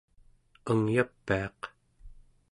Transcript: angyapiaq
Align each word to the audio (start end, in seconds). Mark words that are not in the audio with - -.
angyapiaq 0.69 1.59